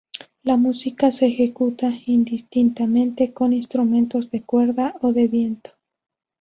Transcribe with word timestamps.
La 0.41 0.57
música 0.57 1.11
se 1.11 1.27
ejecuta 1.27 1.93
indistintamente 2.07 3.33
con 3.33 3.53
instrumentos 3.53 4.31
de 4.31 4.41
cuerda 4.41 4.95
o 5.01 5.13
de 5.13 5.27
viento. 5.27 5.73